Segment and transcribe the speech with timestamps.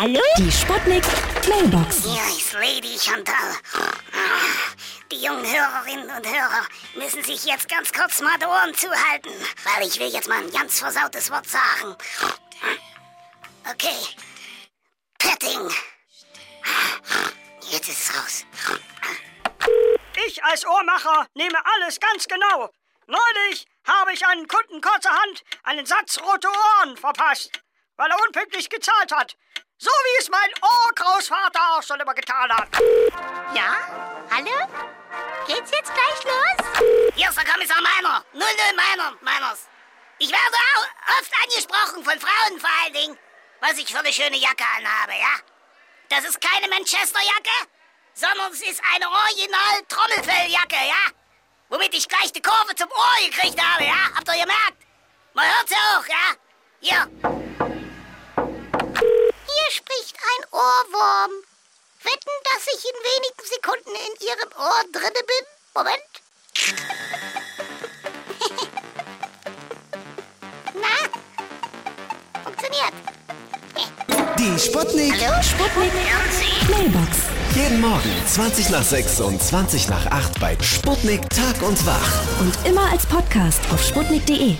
[0.00, 0.18] Hallo?
[0.38, 1.04] Die Sputnik
[1.46, 2.04] Mailbox.
[2.04, 3.54] Hier ist Lady Chantal.
[5.12, 9.30] Die jungen Hörerinnen und Hörer müssen sich jetzt ganz kurz mal die Ohren zuhalten,
[9.62, 11.94] weil ich will jetzt mal ein ganz versautes Wort sagen.
[13.70, 13.98] Okay.
[15.18, 15.70] Petting.
[17.70, 18.44] Jetzt ist es raus.
[20.26, 22.70] Ich als Ohrmacher nehme alles ganz genau.
[23.06, 27.60] Neulich habe ich einen Kunden kurzerhand einen Satz rote Ohren verpasst,
[27.96, 29.36] weil er unpünktlich gezahlt hat.
[29.82, 32.68] So wie es mein Ohrgroßvater auch schon immer getan hat.
[33.54, 33.78] Ja?
[34.30, 34.68] Hallo?
[35.46, 37.14] Geht's jetzt gleich los?
[37.14, 38.22] Hier ist der Kommissar Meiner.
[38.34, 38.44] 00
[38.76, 39.68] Meiner, Meiners.
[40.18, 43.18] Ich werde auch oft angesprochen von Frauen vor allen Dingen,
[43.60, 45.40] was ich für eine schöne Jacke anhabe, ja?
[46.10, 47.70] Das ist keine Manchester-Jacke,
[48.12, 51.10] sondern es ist eine original Trommelfelljacke, ja?
[51.70, 54.10] Womit ich gleich die Kurve zum Ohr gekriegt habe, ja?
[54.14, 54.76] Habt ihr gemerkt?
[55.32, 56.36] Man hört sie auch, ja?
[59.52, 60.44] Hier spricht ein
[60.80, 61.32] Ohrwurm.
[62.02, 65.44] Wetten, dass ich in wenigen Sekunden in Ihrem Ohr drinne bin?
[65.74, 66.10] Moment.
[70.74, 70.96] Na?
[72.44, 72.94] Funktioniert.
[74.38, 75.14] Die Sputnik.
[75.42, 75.92] Sputnik
[76.70, 77.18] Mailbox.
[77.54, 82.40] Jeden Morgen 20 nach 6 und 20 nach 8 bei Sputnik Tag und Wach.
[82.40, 84.56] Und immer als Podcast auf sputnik.de.